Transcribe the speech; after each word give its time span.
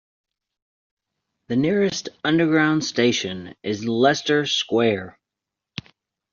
The 1.49 1.55
nearest 1.57 2.09
Underground 2.23 2.83
station 2.83 3.53
is 3.61 3.85
Leicester 3.85 4.47
Square. 4.47 5.19